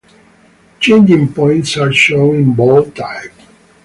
Changing 0.79 1.31
points 1.31 1.77
are 1.77 1.93
shown 1.93 2.33
in 2.35 2.53
bold 2.55 2.95
type. 2.95 3.33